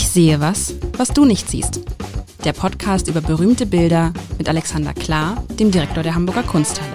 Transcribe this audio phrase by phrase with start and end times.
[0.00, 1.80] Ich sehe was, was du nicht siehst.
[2.44, 6.92] Der Podcast über berühmte Bilder mit Alexander Klar, dem Direktor der Hamburger Kunsthalle.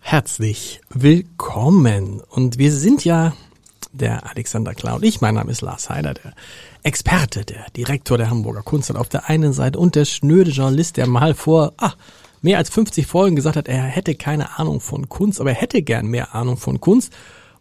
[0.00, 2.20] Herzlich willkommen.
[2.20, 3.32] Und wir sind ja
[3.90, 5.22] der Alexander Klar und ich.
[5.22, 6.34] Mein Name ist Lars Heider, der
[6.82, 11.06] Experte, der Direktor der Hamburger Kunsthalle auf der einen Seite und der schnöde Journalist, der
[11.06, 11.94] mal vor, ah,
[12.42, 15.82] mehr als 50 Folgen gesagt hat, er hätte keine Ahnung von Kunst, aber er hätte
[15.82, 17.12] gern mehr Ahnung von Kunst.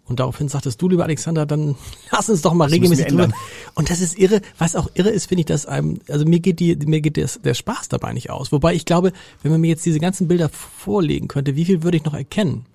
[0.06, 1.76] Und daraufhin sagtest du, lieber Alexander, dann
[2.12, 3.30] lass uns doch mal das regelmäßig drüber.
[3.76, 4.42] Und das ist irre.
[4.58, 7.42] Was auch irre ist, finde ich, dass einem, also mir geht die, mir geht das,
[7.42, 8.52] der Spaß dabei nicht aus.
[8.52, 9.12] Wobei ich glaube,
[9.44, 12.66] wenn man mir jetzt diese ganzen Bilder vorlegen könnte, wie viel würde ich noch erkennen?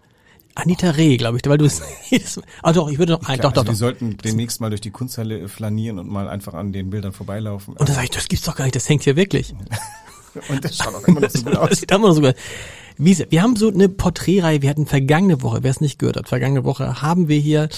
[0.54, 1.80] Anita Reh, glaube ich, weil du es.
[2.62, 3.72] ah doch, ich würde noch ein, doch, doch, doch.
[3.72, 7.72] Wir sollten demnächst mal durch die Kunsthalle flanieren und mal einfach an den Bildern vorbeilaufen.
[7.74, 9.54] Und dann sage ich, das gibt's doch gar nicht, das hängt hier wirklich.
[10.48, 11.70] Und das schaut auch immer noch so gut aus.
[11.70, 12.34] Das sieht immer noch so gut
[12.98, 16.28] Wiese, wir haben so eine Porträtreihe, wir hatten vergangene Woche, wer es nicht gehört hat,
[16.28, 17.68] vergangene Woche haben wir hier,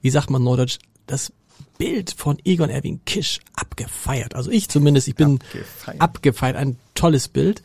[0.00, 1.32] wie sagt man Norddeutsch, das
[1.78, 4.34] Bild von Egon Erwin Kisch abgefeiert.
[4.34, 7.62] Also ich zumindest, ich bin abgefeiert, abgefeiert ein tolles Bild.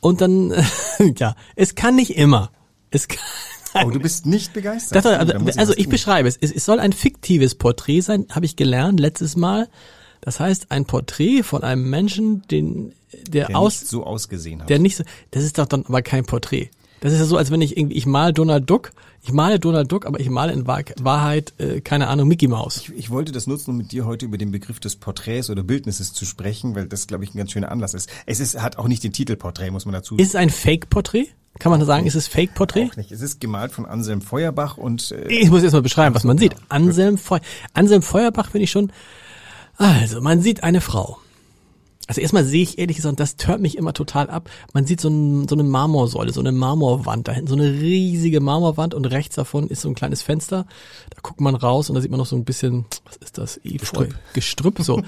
[0.00, 0.54] Und dann,
[1.18, 2.50] ja, es kann nicht immer.
[2.90, 3.18] Es kann,
[3.72, 5.04] Oh, du bist nicht begeistert.
[5.04, 6.36] Das, also, also ich beschreibe es.
[6.36, 6.50] es.
[6.50, 9.68] Es soll ein fiktives Porträt sein, habe ich gelernt letztes Mal.
[10.20, 14.70] Das heißt, ein Porträt von einem Menschen, den der, der aus, nicht so ausgesehen hat.
[14.70, 16.70] Der nicht so, das ist doch dann aber kein Porträt.
[17.00, 19.90] Das ist ja so, als wenn ich irgendwie, ich male Donald Duck, ich male Donald
[19.90, 22.76] Duck, aber ich male in Wahrheit, äh, keine Ahnung, Mickey Mouse.
[22.76, 25.62] Ich, ich wollte das nutzen, um mit dir heute über den Begriff des Porträts oder
[25.62, 28.10] Bildnisses zu sprechen, weil das, glaube ich, ein ganz schöner Anlass ist.
[28.26, 30.22] Es ist, hat auch nicht den Titel Porträt, muss man dazu sagen.
[30.22, 31.28] Ist es ein Fake-Porträt?
[31.58, 32.90] Kann man sagen, ist es Fake-Porträt?
[32.92, 33.12] Auch nicht.
[33.12, 35.10] Es ist gemalt von Anselm Feuerbach und...
[35.10, 36.54] Äh, ich muss erst mal beschreiben, was man sieht.
[36.68, 37.38] Anselm, Feu
[37.72, 38.92] Anselm Feuerbach finde ich schon...
[39.76, 41.18] Also, man sieht eine Frau
[42.10, 44.50] also erstmal sehe ich ehrlich gesagt, das tört mich immer total ab.
[44.72, 48.40] Man sieht so, ein, so eine Marmorsäule, so eine Marmorwand da hinten, so eine riesige
[48.40, 50.66] Marmorwand und rechts davon ist so ein kleines Fenster.
[51.10, 53.58] Da guckt man raus und da sieht man noch so ein bisschen, was ist das?
[53.58, 55.00] Efeu, Gestrüpp, Gestrüpp so.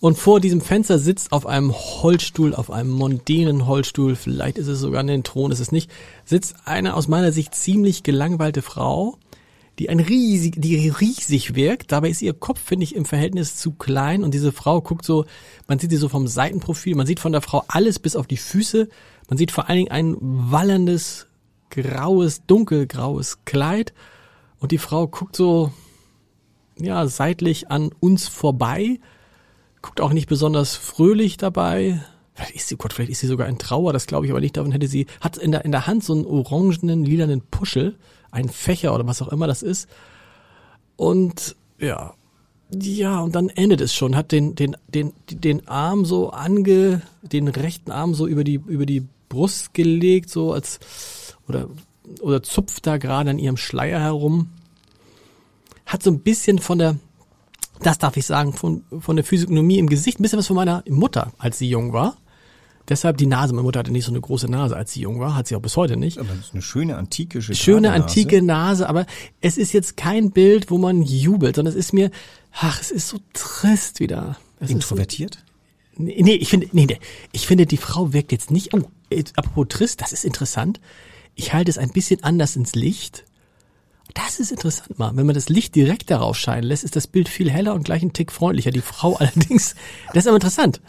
[0.00, 4.80] Und vor diesem Fenster sitzt auf einem Holzstuhl, auf einem mondänen Holzstuhl, vielleicht ist es
[4.80, 5.90] sogar ein Thron, ist es nicht,
[6.24, 9.18] sitzt eine aus meiner Sicht ziemlich gelangweilte Frau,
[9.80, 11.90] die ein riesig, die riesig wirkt.
[11.90, 15.24] Dabei ist ihr Kopf, finde ich, im Verhältnis zu klein und diese Frau guckt so,
[15.68, 18.36] man sieht sie so vom Seitenprofil, man sieht von der Frau alles bis auf die
[18.36, 18.90] Füße.
[19.30, 21.28] Man sieht vor allen Dingen ein wallerndes,
[21.70, 23.94] graues, dunkelgraues Kleid
[24.58, 25.72] und die Frau guckt so,
[26.78, 29.00] ja, seitlich an uns vorbei,
[29.80, 32.04] guckt auch nicht besonders fröhlich dabei.
[32.34, 34.58] Vielleicht ist sie, Gott, vielleicht ist sie sogar in Trauer, das glaube ich aber nicht.
[34.58, 37.96] Davon hätte sie, hat in der, in der Hand so einen orangenen, lilanen Puschel
[38.30, 39.88] ein Fächer oder was auch immer das ist.
[40.96, 42.14] Und ja,
[42.72, 47.48] ja, und dann endet es schon, hat den, den, den, den Arm so ange, den
[47.48, 50.78] rechten Arm so über die, über die Brust gelegt, so als,
[51.48, 51.68] oder,
[52.20, 54.50] oder zupft da gerade an ihrem Schleier herum.
[55.86, 56.96] Hat so ein bisschen von der,
[57.82, 60.84] das darf ich sagen, von, von der Physiognomie im Gesicht, ein bisschen was von meiner
[60.88, 62.16] Mutter, als sie jung war.
[62.90, 63.54] Deshalb die Nase.
[63.54, 65.62] Meine Mutter hatte nicht so eine große Nase, als sie jung war, hat sie auch
[65.62, 66.18] bis heute nicht.
[66.18, 69.06] Aber das ist eine schöne antike Schöne antike Nase, aber
[69.40, 72.10] es ist jetzt kein Bild, wo man jubelt, sondern es ist mir,
[72.52, 74.36] ach, es ist so trist wieder.
[74.58, 75.38] Es Introvertiert?
[75.96, 76.98] So, nee, nee, ich finde, nee, nee,
[77.30, 78.82] ich finde, die Frau wirkt jetzt nicht, oh,
[79.36, 80.80] apropos trist, das ist interessant.
[81.36, 83.24] Ich halte es ein bisschen anders ins Licht.
[84.14, 85.16] Das ist interessant mal.
[85.16, 88.02] Wenn man das Licht direkt darauf scheinen lässt, ist das Bild viel heller und gleich
[88.02, 88.70] ein Tick freundlicher.
[88.70, 89.74] Die Frau allerdings,
[90.08, 90.80] das ist aber interessant.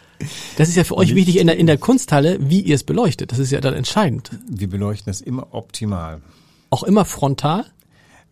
[0.56, 3.32] Das ist ja für euch wichtig in der, in der Kunsthalle, wie ihr es beleuchtet.
[3.32, 4.30] Das ist ja dann entscheidend.
[4.48, 6.22] Wir beleuchten es immer optimal.
[6.70, 7.66] Auch immer frontal?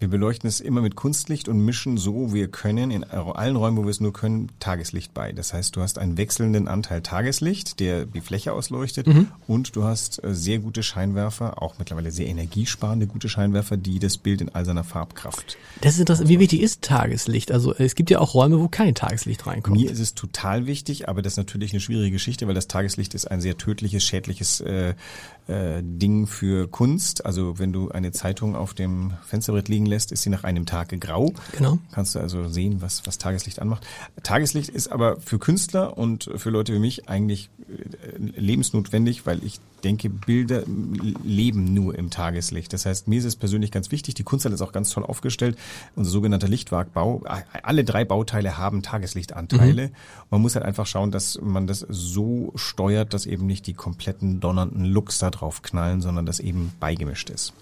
[0.01, 3.83] Wir beleuchten es immer mit Kunstlicht und mischen so, wir können, in allen Räumen, wo
[3.83, 5.33] wir es nur können, Tageslicht bei.
[5.33, 9.29] Das heißt, du hast einen wechselnden Anteil Tageslicht, der die Fläche ausleuchtet mhm.
[9.47, 14.17] und du hast äh, sehr gute Scheinwerfer, auch mittlerweile sehr energiesparende gute Scheinwerfer, die das
[14.17, 15.59] Bild in all seiner Farbkraft.
[15.83, 16.31] Das ist interessant.
[16.31, 17.53] Wie wichtig ist Tageslicht?
[17.53, 19.77] Also es gibt ja auch Räume, wo kein Tageslicht reinkommt.
[19.77, 23.13] Mir ist es total wichtig, aber das ist natürlich eine schwierige Geschichte, weil das Tageslicht
[23.13, 24.95] ist ein sehr tödliches, schädliches äh,
[25.49, 27.25] äh, Ding für Kunst.
[27.27, 30.89] Also wenn du eine Zeitung auf dem Fensterbrett liegen lässt, ist sie nach einem Tag
[31.01, 31.33] grau.
[31.57, 31.79] Genau.
[31.93, 33.87] Kannst du also sehen, was, was Tageslicht anmacht.
[34.23, 37.51] Tageslicht ist aber für Künstler und für Leute wie mich eigentlich
[38.37, 40.63] lebensnotwendig, weil ich denke, Bilder
[41.25, 42.73] leben nur im Tageslicht.
[42.73, 45.57] Das heißt, mir ist es persönlich ganz wichtig, die Kunsthalle ist auch ganz toll aufgestellt,
[45.97, 47.23] unser sogenannter Lichtwagbau.
[47.63, 49.89] Alle drei Bauteile haben Tageslichtanteile.
[49.89, 49.93] Mhm.
[50.31, 54.41] Man muss halt einfach schauen, dass man das so steuert, dass eben nicht die kompletten
[54.41, 57.53] donnernden Looks da drauf knallen, sondern dass eben beigemischt ist.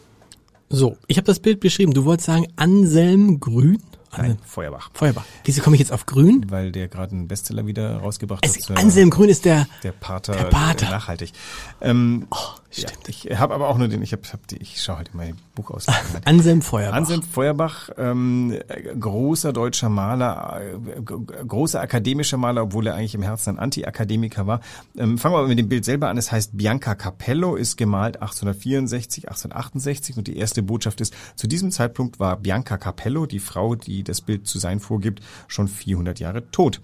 [0.70, 1.94] So, ich habe das Bild beschrieben.
[1.94, 3.78] Du wolltest sagen Anselm Grün?
[4.16, 4.90] Nein, Feuerbach.
[4.94, 5.25] Feuerbach.
[5.44, 6.46] Wieso komme ich jetzt auf Grün?
[6.49, 8.78] Weil der gerade einen Bestseller wieder rausgebracht es, hat.
[8.78, 10.90] Anselm Grün ist der der Pater, der Pater.
[10.90, 11.32] nachhaltig.
[11.81, 12.37] Ähm, oh,
[12.73, 15.32] Ja, ich habe aber auch nur den, ich habe, hab die, ich schaue heute mal
[15.55, 15.87] Buch aus.
[16.25, 16.97] Anselm Feuerbach.
[16.97, 18.59] Anselm Feuerbach, ähm,
[18.99, 24.61] großer deutscher Maler, äh, großer akademischer Maler, obwohl er eigentlich im Herzen ein Anti-Akademiker war.
[24.97, 26.19] Ähm, fangen wir aber mit dem Bild selber an.
[26.19, 31.70] Es heißt Bianca Capello, ist gemalt 1864, 1868 und die erste Botschaft ist, zu diesem
[31.70, 36.50] Zeitpunkt war Bianca Capello, die Frau, die das Bild zu sein vorgibt, schon 400 Jahre
[36.50, 36.82] tot.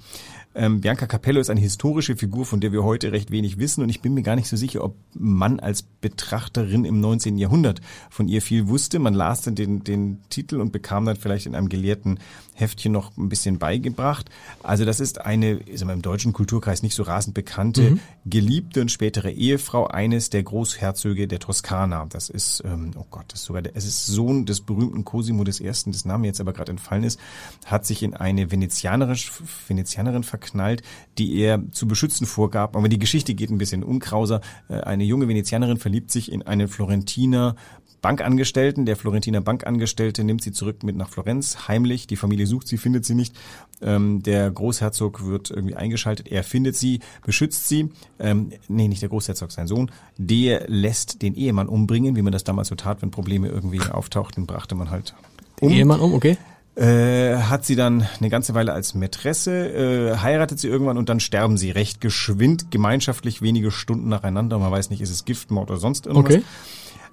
[0.54, 3.88] Ähm, Bianca Capello ist eine historische Figur, von der wir heute recht wenig wissen und
[3.88, 7.38] ich bin mir gar nicht so sicher, ob man als Betrachterin im 19.
[7.38, 7.80] Jahrhundert
[8.10, 8.98] von ihr viel wusste.
[8.98, 12.20] Man las dann den, den Titel und bekam dann vielleicht in einem gelehrten
[12.54, 14.30] Heftchen noch ein bisschen beigebracht.
[14.62, 18.00] Also das ist eine, ist im deutschen Kulturkreis nicht so rasend bekannte, mhm.
[18.24, 22.06] geliebte und spätere Ehefrau eines der Großherzöge der Toskana.
[22.08, 25.42] Das ist, ähm, oh Gott, das ist sogar, der, es ist Sohn des berühmten Cosimo
[25.42, 27.18] des Ersten, des Name jetzt aber gerade entfallen ist,
[27.66, 29.18] hat sich in eine Venezianerin,
[29.66, 30.82] Venezianerin verknallt,
[31.18, 32.76] die er zu beschützen vorgab.
[32.76, 34.40] Aber die Geschichte geht ein bisschen unkrauser.
[34.68, 37.56] Äh, eine junge Venezianerin verliebt sich in einen Florentiner
[38.00, 38.84] Bankangestellten.
[38.84, 42.06] Der Florentiner Bankangestellte nimmt sie zurück mit nach Florenz, heimlich.
[42.06, 43.34] Die Familie sucht sie, findet sie nicht.
[43.80, 46.28] Ähm, der Großherzog wird irgendwie eingeschaltet.
[46.28, 47.90] Er findet sie, beschützt sie.
[48.18, 49.90] Ähm, nee, nicht der Großherzog, sein Sohn.
[50.18, 54.46] Der lässt den Ehemann umbringen, wie man das damals so tat, wenn Probleme irgendwie auftauchten,
[54.46, 55.14] brachte man halt
[55.60, 55.70] um.
[55.70, 56.36] Ehemann um, okay.
[56.76, 61.20] Äh, hat sie dann eine ganze Weile als Mätresse, äh, heiratet sie irgendwann und dann
[61.20, 64.58] sterben sie recht geschwind, gemeinschaftlich wenige Stunden nacheinander.
[64.58, 66.34] Man weiß nicht, ist es Giftmord oder sonst irgendwas.
[66.34, 66.44] Okay.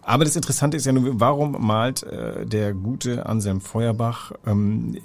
[0.04, 4.98] Aber das Interessante ist ja nur, warum malt äh, der gute Anselm Feuerbach ähm,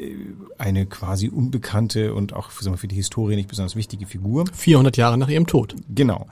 [0.57, 4.47] eine quasi unbekannte und auch für, für die Historie nicht besonders wichtige Figur?
[4.55, 5.77] 400 Jahre nach ihrem Tod.
[5.95, 6.27] Genau.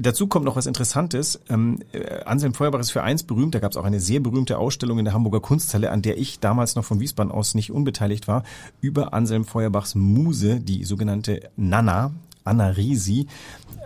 [0.00, 1.40] Dazu kommt noch was Interessantes.
[1.48, 3.54] Ähm, äh, Anselm Feuerbach ist für eins berühmt.
[3.54, 6.40] Da gab es auch eine sehr berühmte Ausstellung in der Hamburger Kunsthalle, an der ich
[6.40, 8.42] damals noch von Wiesbaden aus nicht unbeteiligt war,
[8.80, 12.12] über Anselm Feuerbachs Muse, die sogenannte Nana,
[12.48, 13.26] Anna Risi.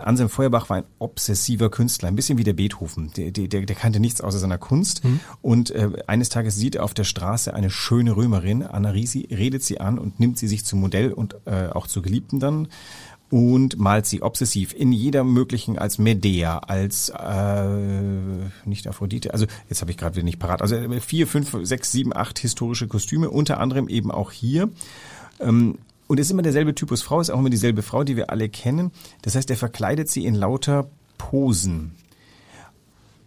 [0.03, 3.13] Anselm Feuerbach war ein obsessiver Künstler, ein bisschen wie der Beethoven.
[3.17, 5.05] Der, der, der kannte nichts außer seiner Kunst.
[5.05, 5.21] Mhm.
[5.43, 9.63] Und äh, eines Tages sieht er auf der Straße eine schöne Römerin, Anna Risi, redet
[9.63, 12.69] sie an und nimmt sie sich zum Modell und äh, auch zur Geliebten dann
[13.33, 17.67] und malt sie obsessiv in jeder möglichen als Medea, als äh,
[18.67, 22.15] nicht Aphrodite, also jetzt habe ich gerade wieder nicht parat, also vier, fünf, sechs, sieben,
[22.15, 24.69] acht historische Kostüme, unter anderem eben auch hier.
[25.41, 28.29] Ähm, und es ist immer derselbe Typus Frau, ist auch immer dieselbe Frau, die wir
[28.29, 28.91] alle kennen.
[29.23, 31.93] Das heißt, er verkleidet sie in lauter Posen.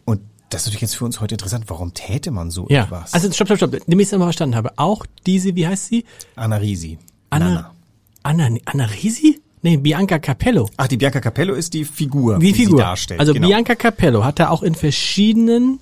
[0.05, 0.21] Und
[0.51, 1.65] das ist natürlich jetzt für uns heute interessant.
[1.67, 2.83] Warum täte man so ja.
[2.83, 3.11] etwas?
[3.15, 3.71] Also stopp, stopp, stopp.
[3.71, 4.77] Damit ich es einmal verstanden habe.
[4.77, 6.05] Auch diese, wie heißt sie?
[6.35, 6.99] Anna Risi.
[7.31, 7.73] Anna,
[8.21, 9.41] Anna, Anna Risi?
[9.65, 10.69] Nee, Bianca Capello.
[10.77, 12.77] Ach, die Bianca Capello ist die Figur, die, die Figur.
[12.77, 13.19] sie darstellt.
[13.19, 13.47] Also genau.
[13.47, 15.79] Bianca Capello hat er auch in verschiedenen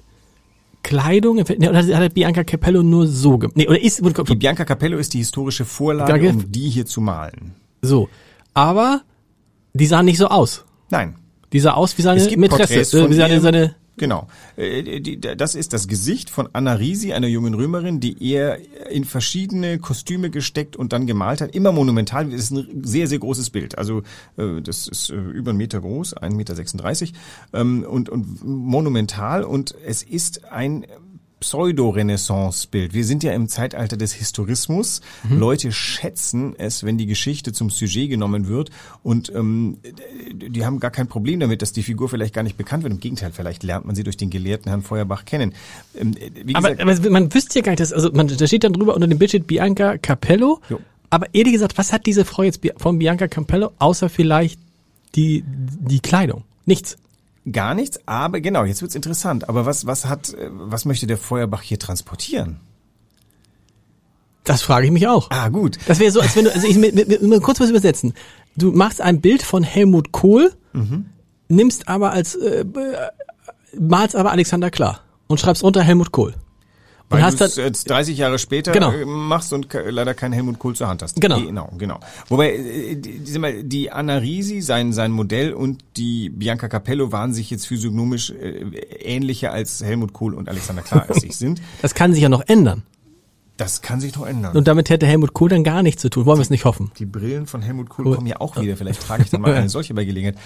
[0.83, 1.37] Kleidung?
[1.39, 3.57] Oder hat Bianca Capello nur so gemacht?
[3.57, 7.55] Nee, oder ist, die Bianca Capello ist die historische Vorlage, um die hier zu malen.
[7.81, 8.07] So.
[8.53, 9.01] Aber
[9.73, 10.63] die sah nicht so aus.
[10.89, 11.15] Nein.
[11.51, 14.27] Die sah aus wie seine Mätresse, äh, wie seine, seine Genau.
[14.55, 15.01] Äh,
[15.35, 18.57] das ist das Gesicht von Anna Risi, einer jungen Römerin, die er
[18.89, 21.55] in verschiedene Kostüme gesteckt und dann gemalt hat.
[21.55, 22.29] Immer monumental.
[22.29, 23.77] Das ist ein sehr, sehr großes Bild.
[23.77, 24.01] Also
[24.37, 27.17] äh, das ist äh, über einen Meter groß, 1,36 Meter
[27.53, 29.43] ähm, und, und monumental.
[29.43, 30.85] Und es ist ein
[31.43, 32.93] Pseudo-Renaissance-Bild.
[32.93, 35.01] Wir sind ja im Zeitalter des Historismus.
[35.23, 35.39] Mhm.
[35.39, 38.69] Leute schätzen es, wenn die Geschichte zum Sujet genommen wird
[39.03, 39.77] und ähm,
[40.33, 42.93] die haben gar kein Problem damit, dass die Figur vielleicht gar nicht bekannt wird.
[42.93, 45.53] Im Gegenteil, vielleicht lernt man sie durch den gelehrten Herrn Feuerbach kennen.
[45.99, 46.15] Ähm,
[46.53, 49.07] aber, aber, man wüsste ja gar nicht, dass, also man, da steht dann drüber unter
[49.07, 50.61] dem Bild steht Bianca Capello.
[50.69, 50.79] Jo.
[51.09, 54.59] Aber ehrlich gesagt, was hat diese Frau jetzt von Bianca Capello, außer vielleicht
[55.15, 56.45] die, die Kleidung?
[56.65, 56.95] Nichts.
[57.51, 59.49] Gar nichts, aber genau, jetzt wird's interessant.
[59.49, 62.59] Aber was, was hat, äh, was möchte der Feuerbach hier transportieren?
[64.43, 65.29] Das frage ich mich auch.
[65.29, 65.77] Ah, gut.
[65.87, 68.13] Das wäre so, als wenn du, also ich mit, mit, mit, kurz was übersetzen.
[68.55, 71.05] Du machst ein Bild von Helmut Kohl, mhm.
[71.47, 72.65] nimmst aber als, äh, äh
[73.77, 76.35] malst aber Alexander Klar und schreibst unter Helmut Kohl.
[77.09, 78.91] Weil du es jetzt 30 Jahre später genau.
[78.91, 81.19] Äh, machst und leider keinen Helmut Kohl zur Hand hast.
[81.21, 81.39] Genau.
[81.39, 81.99] Genau, genau.
[82.29, 87.49] Wobei, äh, die, die Anna Risi, sein, sein Modell und die Bianca Capello waren sich
[87.51, 88.63] jetzt physiognomisch äh,
[88.99, 91.61] ähnlicher als Helmut Kohl und Alexander Klar als sich sind.
[91.81, 92.83] Das kann sich ja noch ändern.
[93.57, 94.55] Das kann sich noch ändern.
[94.55, 96.25] Und damit hätte Helmut Kohl dann gar nichts zu tun.
[96.25, 96.91] Wollen wir es nicht hoffen.
[96.97, 98.15] Die Brillen von Helmut Kohl cool.
[98.15, 98.75] kommen ja auch wieder.
[98.75, 100.37] Vielleicht trage ich dann mal eine solche bei Gelegenheit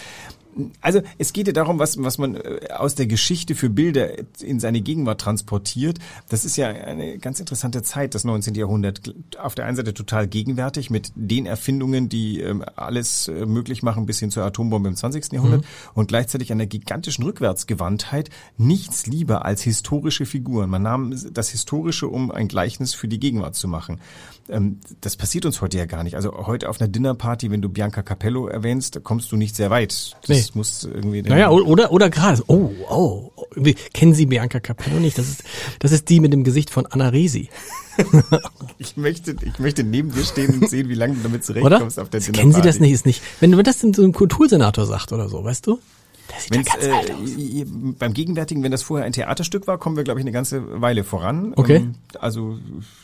[0.82, 4.10] also es geht ja darum, was, was man äh, aus der Geschichte für Bilder
[4.42, 6.00] in seine Gegenwart transportiert.
[6.30, 8.56] Das ist ja eine ganz interessante Zeit, das 19.
[8.56, 9.14] Jahrhundert.
[9.40, 14.06] Auf der einen Seite total gegenwärtig mit den Erfindungen, die ähm, alles äh, möglich machen
[14.06, 15.32] bis hin zur Atombombe im 20.
[15.32, 15.92] Jahrhundert mhm.
[15.94, 18.30] und gleichzeitig einer gigantischen Rückwärtsgewandtheit.
[18.58, 20.70] Nichts lieber als historische Figuren.
[20.70, 24.00] Man nahm das Historische, um ein Gleichnis für die Gegenwart zu machen.
[24.50, 26.16] Ähm, das passiert uns heute ja gar nicht.
[26.16, 30.16] Also heute auf einer Dinnerparty, wenn du Bianca Capello erwähnst, kommst du nicht sehr weit.
[30.22, 33.32] Das nee Vielleicht muss irgendwie Naja, oder, oder gerade, oh, oh,
[33.94, 35.18] kennen Sie Bianca Capello nicht?
[35.18, 35.44] Das ist,
[35.80, 37.50] das ist die mit dem Gesicht von Anna Resi,
[38.78, 41.62] Ich möchte, ich möchte neben dir stehen und sehen, wie lange du damit oder?
[41.62, 42.82] zurechtkommst auf der Kennen Sie das Dinnerparty.
[42.82, 42.94] nicht?
[42.94, 45.80] Ist nicht, wenn du das so ein Kultursenator sagt oder so, weißt du?
[46.30, 47.98] Der sieht Wenn's, ja ganz äh, alt aus.
[48.00, 51.04] beim Gegenwärtigen, wenn das vorher ein Theaterstück war, kommen wir, glaube ich, eine ganze Weile
[51.04, 51.54] voran.
[51.56, 51.78] Okay.
[51.78, 52.58] Ähm, also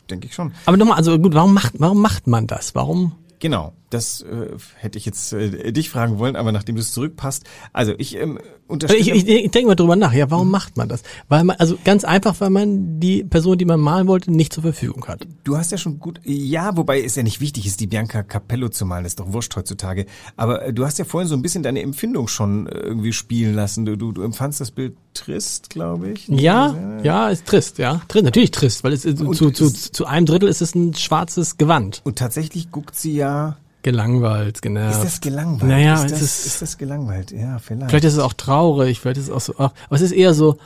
[0.10, 0.52] denke ich schon.
[0.66, 2.76] Aber nochmal, also gut, warum macht, warum macht man das?
[2.76, 3.14] Warum?
[3.40, 7.44] Genau, das äh, hätte ich jetzt äh, dich fragen wollen, aber nachdem du es zurückpasst.
[7.74, 9.02] Also ich ähm, unterstelle...
[9.02, 10.14] Ich, ich, ich denke mal drüber nach.
[10.14, 11.04] Ja, warum macht man das?
[11.28, 14.64] Weil man, also ganz einfach, weil man die Person, die man malen wollte, nicht zur
[14.64, 15.28] Verfügung hat.
[15.44, 18.70] Du hast ja schon gut, ja, wobei es ja nicht wichtig ist, die Bianca Capello
[18.70, 20.06] zu malen, ist doch wurscht heutzutage.
[20.38, 23.56] Aber äh, du hast ja vorhin so ein bisschen deine Empfindung schon äh, irgendwie spielen
[23.56, 23.86] lassen.
[23.86, 26.28] Du, du, du empfandst das Bild trist, glaube ich.
[26.28, 28.02] Ja, ja, ist trist, ja.
[28.08, 31.58] Trist, natürlich trist, weil es ist, zu, zu, zu einem Drittel ist es ein schwarzes
[31.58, 32.02] Gewand.
[32.04, 33.58] Und tatsächlich guckt sie ja.
[33.84, 34.96] Gelangweilt, genervt.
[34.98, 35.70] Ist das gelangweilt?
[35.70, 37.32] Naja, ist das, ist- ist das gelangweilt?
[37.32, 37.90] Ja, vielleicht.
[37.90, 40.34] Vielleicht ist es auch traurig, vielleicht ist es auch so, ach, aber es ist eher
[40.34, 40.58] so,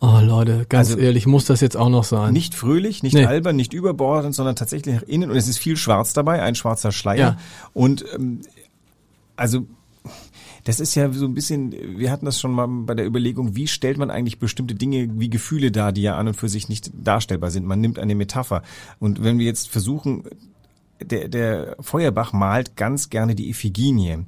[0.00, 2.32] oh Leute, ganz Also- ehrlich, muss das jetzt auch noch sein?
[2.32, 3.24] Nicht fröhlich, nicht Nee.
[3.26, 5.30] albern, nicht überbordend, sondern tatsächlich nach innen.
[5.30, 7.16] Und es ist viel Schwarz dabei, ein schwarzer Schleier.
[7.18, 7.36] Ja.
[7.74, 8.40] Und ähm,
[9.36, 9.66] also
[10.64, 13.66] das ist ja so ein bisschen, wir hatten das schon mal bei der Überlegung, wie
[13.66, 16.90] stellt man eigentlich bestimmte Dinge wie Gefühle dar, die ja an und für sich nicht
[16.94, 17.66] darstellbar sind.
[17.66, 18.62] Man nimmt eine Metapher.
[18.98, 20.24] Und wenn wir jetzt versuchen,
[21.02, 24.24] der, der Feuerbach malt ganz gerne die Iphiginie.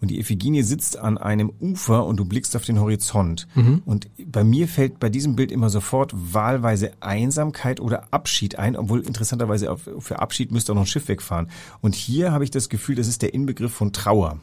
[0.00, 3.46] Und die Iphiginie sitzt an einem Ufer und du blickst auf den Horizont.
[3.86, 9.00] Und bei mir fällt bei diesem Bild immer sofort wahlweise Einsamkeit oder Abschied ein, obwohl
[9.00, 11.48] interessanterweise für Abschied müsste auch noch ein Schiff wegfahren.
[11.80, 14.40] Und hier habe ich das Gefühl, das ist der Inbegriff von Trauer.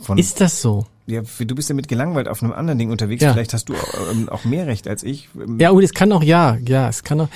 [0.00, 0.86] Von, ist das so?
[1.06, 3.22] ja, du bist ja mit gelangweilt auf einem anderen Ding unterwegs.
[3.22, 3.32] Ja.
[3.32, 3.74] Vielleicht hast du
[4.10, 5.28] ähm, auch mehr Recht als ich.
[5.38, 7.28] Ähm, Ja, gut, es kann auch, ja, ja, es kann auch,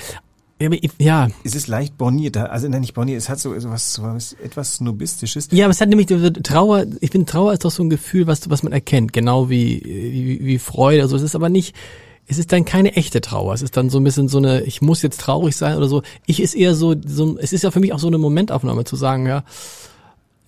[0.61, 3.69] ja, aber ja, Es ist leicht borniert, also nein, nicht borniert, es hat so, so
[3.69, 5.47] was, so was etwas Snobistisches.
[5.51, 6.07] Ja, aber es hat nämlich
[6.43, 9.81] Trauer, ich finde Trauer ist doch so ein Gefühl, was, was man erkennt, genau wie,
[9.85, 11.75] wie, wie Freude, also es ist aber nicht,
[12.27, 14.81] es ist dann keine echte Trauer, es ist dann so ein bisschen so eine, ich
[14.81, 16.03] muss jetzt traurig sein oder so.
[16.27, 18.97] Ich ist eher so, so es ist ja für mich auch so eine Momentaufnahme zu
[18.97, 19.43] sagen, ja,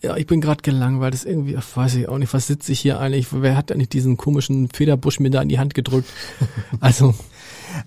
[0.01, 2.71] ja, ich bin gerade gelangweilt, das ist irgendwie, ach, weiß ich auch nicht, was sitze
[2.71, 6.09] ich hier eigentlich, wer hat eigentlich diesen komischen Federbusch mir da in die Hand gedrückt?
[6.79, 7.13] Also,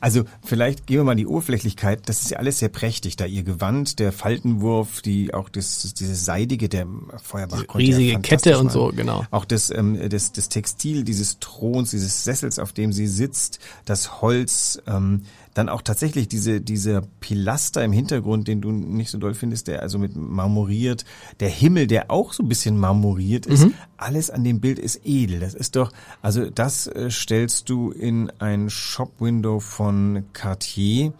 [0.00, 2.08] Also vielleicht gehen wir mal in die Oberflächlichkeit.
[2.08, 6.24] Das ist ja alles sehr prächtig, da ihr Gewand, der Faltenwurf, die auch das, dieses
[6.24, 6.86] seidige, der
[7.22, 9.24] Feuerbach konnte ja riesige fantastisch Kette und so, genau.
[9.30, 14.20] Auch das, ähm, das, das Textil dieses Throns, dieses Sessels, auf dem sie sitzt, das
[14.20, 15.22] Holz, ähm,
[15.54, 19.82] dann auch tatsächlich diese, dieser Pilaster im Hintergrund, den du nicht so doll findest, der
[19.82, 21.04] also mit marmoriert,
[21.40, 25.40] der Himmel, der auch so ein bisschen marmoriert ist, alles an dem Bild ist edel.
[25.40, 31.12] Das ist doch, also das äh, stellst du in ein Shop-Window von Cartier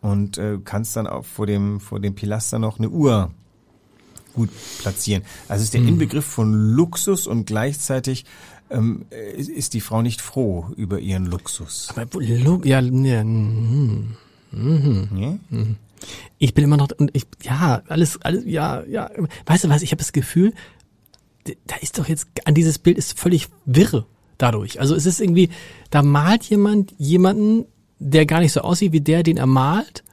[0.00, 3.32] und äh, kannst dann auch vor dem, vor dem Pilaster noch eine Uhr
[4.36, 5.22] gut platzieren.
[5.48, 8.26] Also ist der Inbegriff von Luxus und gleichzeitig
[8.70, 11.88] ähm, ist die Frau nicht froh über ihren Luxus.
[11.96, 12.22] aber,
[12.64, 14.16] ja, ja, hm.
[14.52, 15.38] Nee?
[16.38, 19.10] Ich bin immer noch und ich ja alles alles ja ja
[19.46, 20.52] weißt du was ich habe das Gefühl
[21.66, 24.06] da ist doch jetzt an dieses Bild ist völlig wirr
[24.38, 25.50] dadurch also es ist irgendwie
[25.90, 27.64] da malt jemand jemanden
[27.98, 30.04] der gar nicht so aussieht wie der den er malt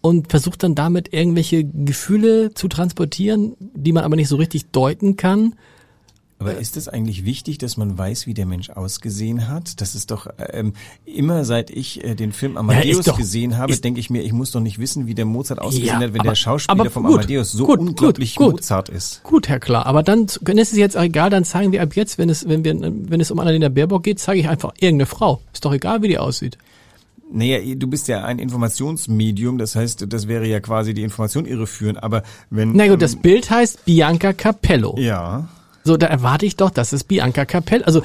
[0.00, 5.16] und versucht dann damit irgendwelche Gefühle zu transportieren die man aber nicht so richtig deuten
[5.16, 5.54] kann
[6.50, 9.80] Aber ist es eigentlich wichtig, dass man weiß, wie der Mensch ausgesehen hat?
[9.80, 10.72] Das ist doch ähm,
[11.04, 14.32] immer seit ich äh, den Film Amadeus ist doch- gesehen habe, denke ich mir, ich
[14.32, 17.04] muss doch nicht wissen, wie der Mozart ausgesehen Ja, hat, wenn aber- der Schauspieler vom
[17.04, 18.52] gut, Amadeus so gut, unglaublich gut.
[18.52, 19.22] Mozart ist.
[19.22, 22.18] Gut, Herr Klar, aber dann, dann ist es jetzt egal, dann zeigen wir ab jetzt,
[22.18, 25.40] wenn es, wenn wir, wenn es um Annalena Baerbock geht, zeige ich einfach irgendeine Frau.
[25.52, 26.58] Ist doch egal, wie die aussieht.
[27.34, 32.02] Naja, du bist ja ein Informationsmedium, das heißt, das wäre ja quasi die Information irreführend,
[32.02, 32.72] aber wenn...
[32.72, 34.96] Na gut, das ähm, Bild heißt Bianca Capello.
[34.98, 35.48] Ja.
[35.84, 38.02] So, da erwarte ich doch, dass es Bianca Capello, also,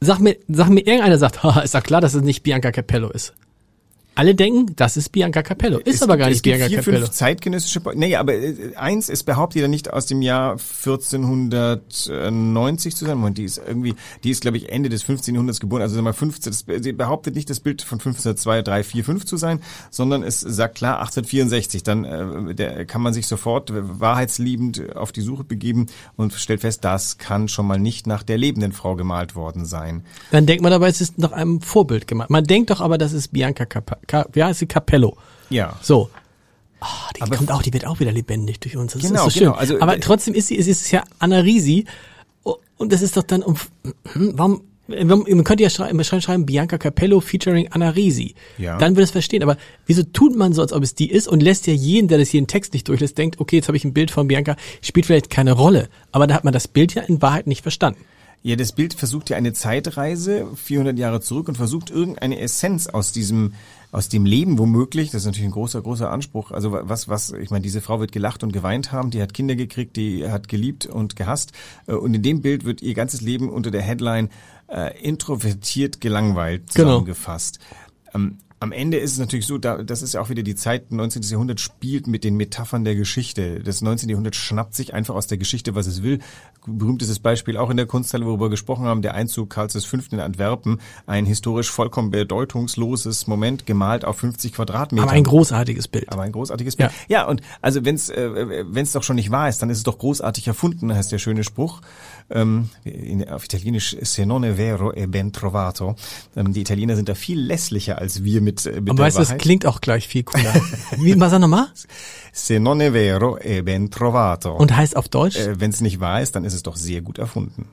[0.00, 3.10] sag mir, sag mir irgendeiner sagt, haha, ist doch klar, dass es nicht Bianca Capello
[3.10, 3.34] ist.
[4.16, 5.78] Alle denken, das ist Bianca Capello.
[5.78, 6.98] Ist Es aber gibt- gar nicht Bianca vier, Capello.
[6.98, 12.94] Fünf zeitgenössische, Po- nee, aber äh, eins, es behauptet ja nicht aus dem Jahr 1490
[12.96, 13.18] zu sein.
[13.18, 15.34] Moment, die ist irgendwie, die ist glaube ich Ende des 15.
[15.34, 15.82] Jahrhunderts geboren.
[15.82, 19.24] Also sag mal 15, das, sie behauptet nicht das Bild von 1502, 3, 4, 5
[19.24, 21.82] zu sein, sondern es sagt klar 1864.
[21.82, 26.84] Dann äh, der, kann man sich sofort wahrheitsliebend auf die Suche begeben und stellt fest,
[26.84, 30.04] das kann schon mal nicht nach der lebenden Frau gemalt worden sein.
[30.30, 32.30] Dann denkt man aber, es ist nach einem Vorbild gemacht.
[32.30, 34.66] Man denkt doch aber, das ist Bianca Cap Ca wie heißt sie?
[34.66, 35.16] Capello.
[35.50, 35.78] Ja.
[35.82, 36.10] So.
[36.80, 38.92] Ah, die Aber- kommt auch, die wird auch wieder lebendig durch uns.
[38.92, 39.52] Das Genau, ist so genau.
[39.52, 39.60] schön.
[39.60, 41.86] Also, aber äh, trotzdem ist sie, es ist ja Anna Risi.
[42.42, 43.56] Oh, Und das ist doch dann um,
[44.12, 48.34] hm, warum, man könnte ja schreiben, schreiben Bianca Capello featuring Anna Risi.
[48.58, 48.76] Ja.
[48.76, 49.42] Dann würde es verstehen.
[49.42, 49.56] Aber
[49.86, 52.28] wieso tut man so, als ob es die ist und lässt ja jeden, der das
[52.28, 55.06] hier in Text nicht durchlässt, denkt, okay, jetzt habe ich ein Bild von Bianca, spielt
[55.06, 55.88] vielleicht keine Rolle.
[56.12, 58.00] Aber da hat man das Bild ja in Wahrheit nicht verstanden.
[58.42, 63.10] Ja, das Bild versucht ja eine Zeitreise 400 Jahre zurück und versucht irgendeine Essenz aus
[63.10, 63.54] diesem
[63.94, 66.50] aus dem Leben womöglich, das ist natürlich ein großer, großer Anspruch.
[66.50, 69.54] Also was, was, ich meine, diese Frau wird gelacht und geweint haben, die hat Kinder
[69.54, 71.52] gekriegt, die hat geliebt und gehasst.
[71.86, 74.30] Äh, und in dem Bild wird ihr ganzes Leben unter der Headline
[74.66, 76.88] äh, introvertiert gelangweilt Genau.
[76.88, 77.60] zusammengefasst.
[78.12, 80.90] Ähm, am Ende ist es natürlich so, da, das ist ja auch wieder die Zeit,
[80.90, 81.22] 19.
[81.22, 83.60] Jahrhundert spielt mit den Metaphern der Geschichte.
[83.60, 84.08] Das 19.
[84.08, 86.20] Jahrhundert schnappt sich einfach aus der Geschichte, was es will.
[86.66, 89.98] Berühmtestes Beispiel auch in der Kunsthalle, worüber wir gesprochen haben, der Einzug Karls V.
[90.10, 90.80] in Antwerpen.
[91.06, 95.02] Ein historisch vollkommen bedeutungsloses Moment, gemalt auf 50 Quadratmeter.
[95.02, 96.10] Aber ein großartiges Bild.
[96.10, 96.90] Aber ein großartiges Bild.
[97.08, 99.76] Ja, ja und also wenn es äh, wenn's doch schon nicht wahr ist, dann ist
[99.76, 101.82] es doch großartig erfunden, heißt der schöne Spruch.
[102.30, 105.96] Ähm, in, auf Italienisch se non è vero è ben trovato.
[106.34, 109.20] Ähm, die Italiener sind da viel lässlicher als wir mit, äh, mit Aber weißt du,
[109.20, 110.54] das klingt auch gleich viel cooler.
[110.98, 111.68] Wie, was sag nochmal?
[112.32, 114.56] Se non è vero è ben trovato.
[114.56, 115.36] Und heißt auf Deutsch?
[115.36, 117.68] äh, wenn es nicht wahr ist, dann ist es doch sehr gut erfunden.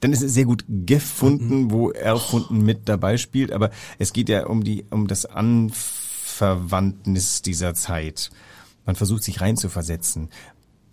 [0.00, 4.46] Dann ist es sehr gut gefunden, wo erfunden mit dabei spielt, aber es geht ja
[4.46, 8.30] um die um das Anverwandtnis dieser Zeit.
[8.84, 10.28] Man versucht sich reinzuversetzen.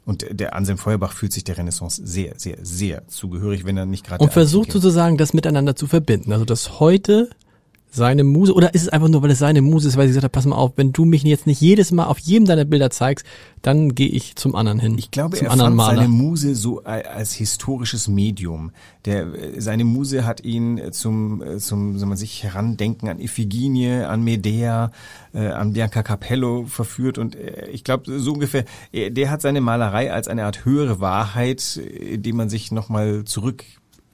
[0.06, 4.06] Und der Anselm Feuerbach fühlt sich der Renaissance sehr, sehr, sehr zugehörig, wenn er nicht
[4.06, 6.34] gerade und versucht sozusagen, das miteinander zu verbinden.
[6.34, 7.30] Also, dass heute
[7.96, 10.24] seine Muse, oder ist es einfach nur, weil es seine Muse ist, weil sie gesagt
[10.26, 12.90] hat, pass mal auf, wenn du mich jetzt nicht jedes Mal auf jedem deiner Bilder
[12.90, 13.24] zeigst,
[13.62, 14.98] dann gehe ich zum anderen hin.
[14.98, 15.96] Ich glaube, zum er anderen fand Maler.
[15.98, 18.72] seine Muse so a- als historisches Medium.
[19.06, 23.20] Der, äh, seine Muse hat ihn äh, zum, äh, zum, soll man sich herandenken an
[23.20, 24.92] Iphigenie, an Medea,
[25.34, 29.62] äh, an Bianca Capello verführt und äh, ich glaube, so ungefähr, äh, der hat seine
[29.62, 33.64] Malerei als eine Art höhere Wahrheit, äh, die man sich nochmal zurück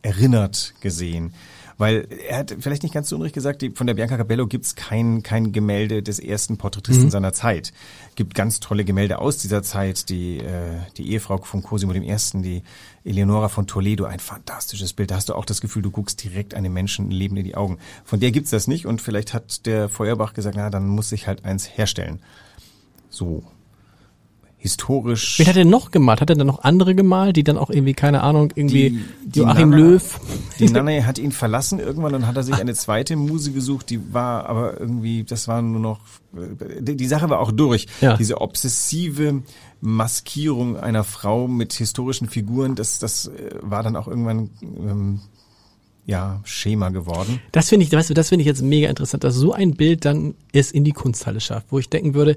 [0.02, 1.34] erinnert gesehen.
[1.80, 4.76] Weil er hat vielleicht nicht ganz so unrecht gesagt, die, von der Bianca Capello gibt's
[4.76, 7.72] kein, kein Gemälde des ersten Porträtisten seiner Zeit.
[8.16, 10.10] Gibt ganz tolle Gemälde aus dieser Zeit.
[10.10, 12.64] Die, äh, die Ehefrau von Cosimo I., die
[13.06, 15.10] Eleonora von Toledo, ein fantastisches Bild.
[15.10, 17.78] Da hast du auch das Gefühl, du guckst direkt einem Menschen Leben in die Augen.
[18.04, 21.28] Von der gibt's das nicht und vielleicht hat der Feuerbach gesagt, na, dann muss ich
[21.28, 22.20] halt eins herstellen.
[23.10, 23.44] So.
[24.62, 25.40] Historisch.
[25.40, 26.20] Wen hat er noch gemalt?
[26.20, 29.40] Hat er dann noch andere gemalt, die dann auch irgendwie, keine Ahnung, irgendwie Die- die
[29.40, 30.20] Joachim Nana- Löw?
[30.60, 34.14] Die Nanne hat ihn verlassen irgendwann und hat er sich eine zweite Muse gesucht, die
[34.14, 36.02] war aber irgendwie, das war nur noch,
[36.82, 37.88] die, die Sache war auch durch.
[38.02, 38.18] Ja.
[38.18, 39.44] Diese obsessive
[39.80, 45.22] Maskierung einer Frau mit historischen Figuren, das, das äh, war dann auch irgendwann, ähm,
[46.06, 47.40] ja, Schema geworden.
[47.52, 50.06] Das finde ich, weißt du, das finde ich jetzt mega interessant, dass so ein Bild
[50.06, 52.36] dann es in die Kunsthalle schafft, wo ich denken würde,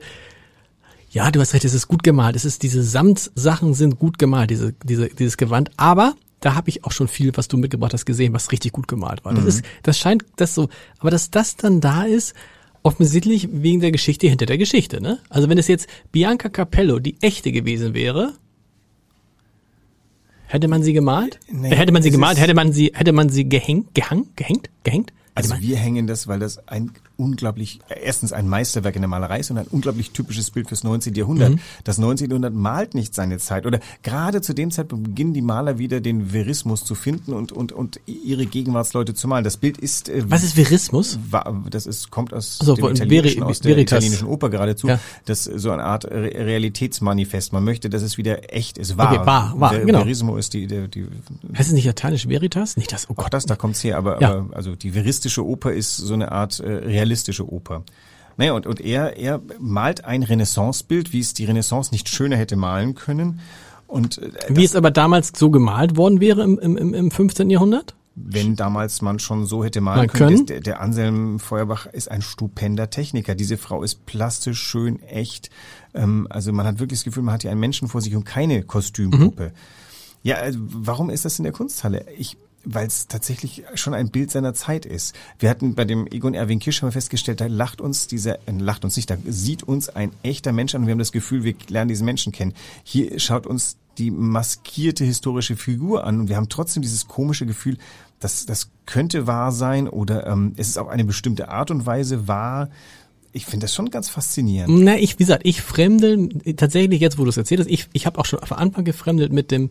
[1.13, 4.51] ja, du hast recht, es ist gut gemalt, es ist diese Samtsachen sind gut gemalt,
[4.51, 8.07] diese, diese, dieses Gewand, aber da habe ich auch schon viel, was du mitgebracht hast,
[8.07, 9.33] gesehen, was richtig gut gemalt war.
[9.33, 12.35] Das ist, das scheint das so, aber dass das dann da ist,
[12.83, 15.19] offensichtlich wegen der Geschichte hinter der Geschichte, ne?
[15.29, 18.33] Also wenn es jetzt Bianca Capello die echte gewesen wäre,
[20.47, 21.39] hätte man sie gemalt?
[21.49, 22.41] Nee, hätte man sie gemalt?
[22.41, 25.13] Hätte man sie, hätte man sie gehängt, gehangen, gehängt, gehängt?
[25.35, 29.51] Also wir hängen das, weil das ein unglaublich, erstens ein Meisterwerk in der Malerei ist
[29.51, 31.15] und ein unglaublich typisches Bild fürs 19.
[31.15, 31.53] Jahrhundert.
[31.53, 31.59] Mhm.
[31.85, 32.29] Das 19.
[32.31, 36.33] Jahrhundert malt nicht seine Zeit oder gerade zu dem Zeitpunkt beginnen die Maler wieder den
[36.33, 39.45] Verismus zu finden und, und, und ihre Gegenwartsleute zu malen.
[39.45, 41.19] Das Bild ist, äh, Was ist Verismus?
[41.71, 43.99] das ist, kommt aus Ach so, dem Italienischen, aus der Veritas.
[43.99, 44.89] italienischen Oper geradezu.
[44.89, 45.01] Ja.
[45.25, 47.53] Das ist so eine Art Re Realitätsmanifest.
[47.53, 49.13] Man möchte, dass es wieder echt ist, wahr.
[49.15, 50.01] Okay, wahr, wahr, Ver genau.
[50.01, 51.07] Verismo ist die, die, die
[51.57, 52.77] Heißt es nicht lateinisch Veritas?
[52.77, 53.35] Nicht das, oh auch Gott.
[53.35, 54.33] das, da kommt's her, aber, Ja.
[54.39, 57.85] aber also die veristische Oper ist so eine Art äh, realistische Oper.
[58.37, 62.57] Naja, und, und er, er malt ein Renaissancebild, wie es die Renaissance nicht schöner hätte
[62.57, 63.41] malen können.
[63.87, 67.49] Und äh, Wie es aber damals so gemalt worden wäre im, im, im- im 15.
[67.51, 67.95] Jahrhundert?
[68.15, 70.45] wenn damals man schon so hätte malen Mal können.
[70.45, 73.35] Der, der Anselm Feuerbach ist ein stupender Techniker.
[73.35, 75.49] Diese Frau ist plastisch, schön, echt.
[75.95, 78.25] Ähm, also man hat wirklich das Gefühl, man hat hier einen Menschen vor sich und
[78.25, 79.45] keine Kostümpuppe.
[79.45, 79.51] Mhm.
[80.25, 82.05] Ja, also warum ist das in der Kunsthalle?
[82.19, 85.15] Ich weil es tatsächlich schon ein Bild seiner Zeit ist.
[85.39, 88.53] Wir hatten bei dem Egon Erwin Kisch haben wir festgestellt, da lacht uns dieser, äh,
[88.59, 91.45] lacht uns nicht, da sieht uns ein echter Mensch an und wir haben das Gefühl,
[91.45, 92.55] wir lernen diesen Menschen kennen.
[92.85, 97.77] Hier schaut uns die maskierte historische Figur an und wir haben trotzdem dieses komische Gefühl,
[98.21, 102.29] dass das könnte wahr sein oder ähm, es ist auf eine bestimmte Art und Weise
[102.29, 102.71] wahr.
[103.33, 104.83] Ich finde das schon ganz faszinierend.
[104.83, 108.07] Na, ich, wie gesagt, ich fremdel tatsächlich jetzt, wo du es erzählt hast, ich, ich
[108.07, 109.71] habe auch schon von Anfang gefremdelt mit dem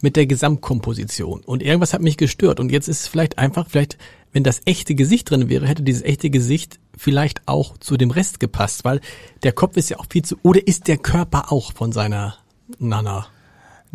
[0.00, 1.40] mit der Gesamtkomposition.
[1.40, 2.60] Und irgendwas hat mich gestört.
[2.60, 3.98] Und jetzt ist es vielleicht einfach, vielleicht,
[4.32, 8.40] wenn das echte Gesicht drin wäre, hätte dieses echte Gesicht vielleicht auch zu dem Rest
[8.40, 9.00] gepasst, weil
[9.42, 12.36] der Kopf ist ja auch viel zu, oder ist der Körper auch von seiner
[12.78, 13.26] Nana?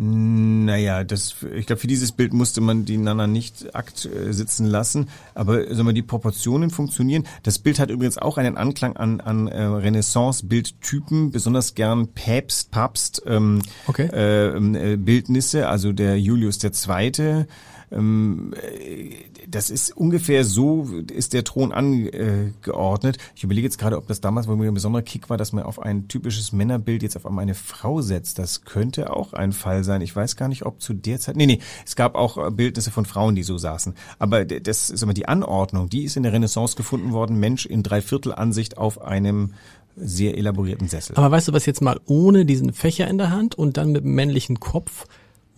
[0.02, 4.64] Naja, das, ich glaube, für dieses Bild musste man die Nana nicht akt äh, sitzen
[4.64, 7.24] lassen, aber sagen wir, die Proportionen funktionieren.
[7.42, 13.22] Das Bild hat übrigens auch einen Anklang an, an äh, Renaissance-Bildtypen, besonders gern Päpst, Papst,
[13.26, 14.08] ähm, Okay.
[14.10, 16.70] äh, äh, Bildnisse, also der Julius II.,
[17.10, 17.46] Ähm,
[17.90, 23.18] das ist ungefähr so, ist der Thron angeordnet.
[23.34, 25.82] Ich überlege jetzt gerade, ob das damals wohl ein besonderer Kick war, dass man auf
[25.82, 28.38] ein typisches Männerbild jetzt auf einmal eine Frau setzt.
[28.38, 30.02] Das könnte auch ein Fall sein.
[30.02, 31.34] Ich weiß gar nicht, ob zu der Zeit.
[31.34, 33.94] Nee, nee, es gab auch Bildnisse von Frauen, die so saßen.
[34.20, 37.40] Aber das ist immer die Anordnung, die ist in der Renaissance gefunden worden.
[37.40, 39.54] Mensch in Dreiviertelansicht auf einem
[39.96, 41.16] sehr elaborierten Sessel.
[41.16, 44.04] Aber weißt du was jetzt mal ohne diesen Fächer in der Hand und dann mit
[44.04, 45.06] männlichen Kopf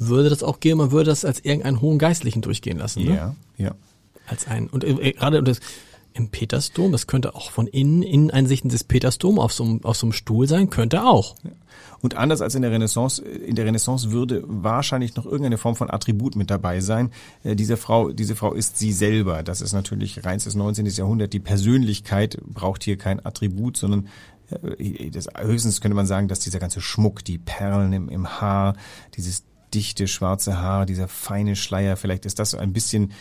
[0.09, 3.05] würde das auch gehen, man würde das als irgendeinen hohen Geistlichen durchgehen lassen.
[3.05, 3.15] Ne?
[3.15, 3.75] Ja, ja.
[4.27, 5.61] Als ein, und äh, gerade und das,
[6.15, 10.07] im Petersdom, das könnte auch von innen, Inneneinsichten des Petersdom auf so, einem, auf so
[10.07, 11.37] einem Stuhl sein, könnte auch.
[11.43, 11.51] Ja.
[12.01, 15.89] Und anders als in der Renaissance, in der Renaissance würde wahrscheinlich noch irgendeine Form von
[15.89, 17.13] Attribut mit dabei sein.
[17.45, 19.43] Äh, diese Frau, diese Frau ist sie selber.
[19.43, 20.87] Das ist natürlich reinstes 19.
[20.87, 21.33] Jahrhundert.
[21.33, 24.09] Die Persönlichkeit braucht hier kein Attribut, sondern
[24.79, 28.75] äh, das, höchstens könnte man sagen, dass dieser ganze Schmuck, die Perlen im, im Haar,
[29.17, 33.13] dieses dichte schwarze Haar, dieser feine Schleier, vielleicht ist das so ein bisschen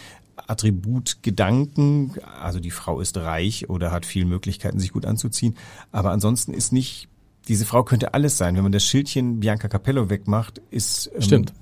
[0.47, 2.13] Attributgedanken.
[2.39, 5.55] Also die Frau ist reich oder hat viele Möglichkeiten, sich gut anzuziehen.
[5.91, 7.07] Aber ansonsten ist nicht,
[7.47, 8.55] diese Frau könnte alles sein.
[8.55, 11.53] Wenn man das Schildchen Bianca Capello wegmacht, ist ähm, Stimmt.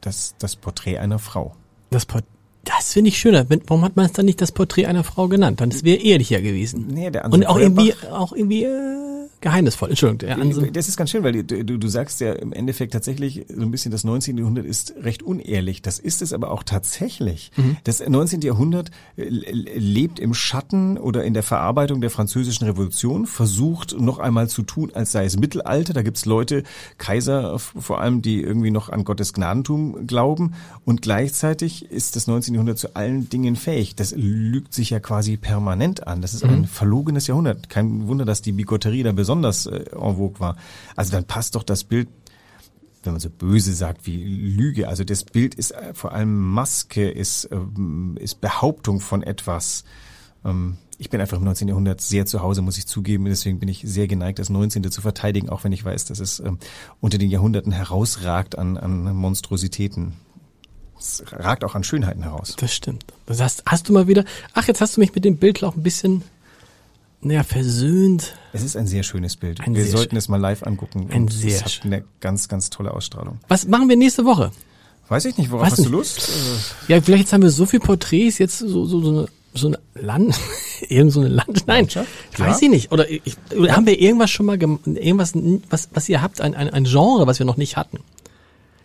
[0.00, 1.54] das, das Porträt einer Frau.
[1.90, 2.26] Das Porträt.
[2.64, 3.46] Das finde ich schöner.
[3.48, 5.62] Warum hat man es dann nicht das Porträt einer Frau genannt?
[5.62, 6.88] Dann wäre ehrlicher gewesen.
[6.88, 9.09] Nee, der Und auch irgendwie, auch irgendwie äh,
[9.40, 9.90] geheimnisvoll.
[9.90, 10.40] Entschuldigung.
[10.40, 10.72] Ansem.
[10.72, 13.90] Das ist ganz schön, weil du, du sagst ja im Endeffekt tatsächlich so ein bisschen,
[13.90, 14.36] das 19.
[14.36, 15.82] Jahrhundert ist recht unehrlich.
[15.82, 17.50] Das ist es aber auch tatsächlich.
[17.56, 17.78] Mhm.
[17.84, 18.42] Das 19.
[18.42, 24.48] Jahrhundert äh, lebt im Schatten oder in der Verarbeitung der französischen Revolution, versucht noch einmal
[24.48, 25.94] zu tun, als sei es Mittelalter.
[25.94, 26.62] Da gibt's Leute,
[26.98, 30.54] Kaiser vor allem, die irgendwie noch an Gottes Gnadentum glauben.
[30.84, 32.54] Und gleichzeitig ist das 19.
[32.54, 33.96] Jahrhundert zu allen Dingen fähig.
[33.96, 36.20] Das lügt sich ja quasi permanent an.
[36.20, 36.50] Das ist mhm.
[36.50, 37.70] ein verlogenes Jahrhundert.
[37.70, 40.56] Kein Wunder, dass die Bigotterie da besonders besonders äh, en vogue war.
[40.96, 42.08] Also dann passt doch das Bild
[43.02, 44.86] wenn man so böse sagt wie Lüge.
[44.86, 49.84] Also das Bild ist äh, vor allem Maske, ist, ähm, ist Behauptung von etwas.
[50.44, 51.66] Ähm, ich bin einfach im 19.
[51.68, 53.24] Jahrhundert sehr zu Hause, muss ich zugeben.
[53.24, 54.90] Deswegen bin ich sehr geneigt, das 19.
[54.90, 56.58] zu verteidigen, auch wenn ich weiß, dass es ähm,
[57.00, 60.12] unter den Jahrhunderten herausragt an, an Monstrositäten.
[60.98, 62.54] Es ragt auch an Schönheiten heraus.
[62.58, 63.06] Das stimmt.
[63.24, 65.74] Das hast, hast du mal wieder, ach, jetzt hast du mich mit dem Bild auch
[65.74, 66.22] ein bisschen
[67.22, 68.34] naja, versöhnt.
[68.52, 69.60] Es ist ein sehr schönes Bild.
[69.60, 71.08] Ein wir sollten es mal live angucken.
[71.10, 73.38] Ein sehr es hat eine ganz, ganz tolle Ausstrahlung.
[73.48, 74.52] Was machen wir nächste Woche?
[75.08, 76.30] Weiß ich nicht, worauf Weiß hast du Lust?
[76.88, 79.78] Ja, vielleicht jetzt haben wir so viele Porträts, jetzt so, so, so eine so eine
[79.94, 80.38] Land,
[80.88, 82.08] irgend so eine Land, nein, Landschaft?
[82.38, 82.92] weiß ich nicht.
[82.92, 85.32] Oder, ich, oder haben wir irgendwas schon mal, irgendwas,
[85.68, 87.98] was, was ihr habt, ein, ein, ein Genre, was wir noch nicht hatten?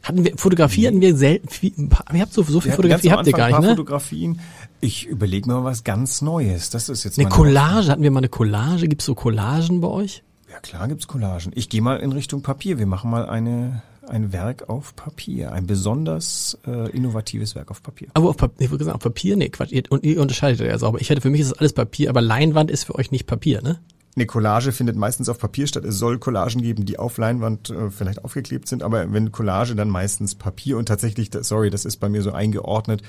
[0.05, 3.25] Hatten wir, Fotografie hatten wir selten, viel, ihr habt so, so viel hatten Fotografie habt
[3.25, 3.69] ihr gar nicht, ne?
[3.69, 4.39] Fotografien.
[4.79, 6.69] Ich überlege mir mal was ganz Neues.
[6.69, 8.87] Das ist jetzt Eine Collage, hatten wir mal eine Collage?
[8.87, 10.23] Gibt's so Collagen bei euch?
[10.51, 11.51] Ja klar gibt's Collagen.
[11.55, 12.77] Ich gehe mal in Richtung Papier.
[12.77, 18.09] Wir machen mal eine ein Werk auf Papier, ein besonders äh, innovatives Werk auf Papier.
[18.13, 20.77] Aber auf Papier, ich würde sagen, auf Papier, nee, Quatsch, ihr, und ihr unterscheidet ja
[20.77, 21.01] sauber.
[21.01, 23.61] Ich hätte, für mich ist das alles Papier, aber Leinwand ist für euch nicht Papier,
[23.63, 23.79] ne?
[24.17, 25.83] Eine Collage findet meistens auf Papier statt.
[25.83, 29.89] Es soll Collagen geben, die auf Leinwand äh, vielleicht aufgeklebt sind, aber wenn Collage, dann
[29.89, 33.01] meistens Papier und tatsächlich, sorry, das ist bei mir so eingeordnet.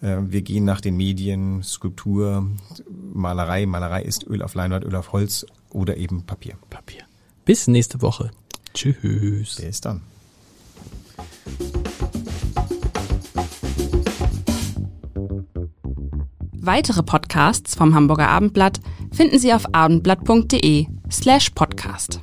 [0.00, 2.48] Äh, wir gehen nach den Medien, Skulptur,
[3.12, 3.66] Malerei.
[3.66, 6.54] Malerei ist Öl auf Leinwand, Öl auf Holz oder eben Papier.
[6.70, 7.02] Papier.
[7.44, 8.30] Bis nächste Woche.
[8.72, 9.56] Tschüss.
[9.56, 10.00] Bis dann.
[16.52, 18.80] Weitere Podcasts vom Hamburger Abendblatt
[19.14, 22.20] finden Sie auf abendblatt.de slash podcast.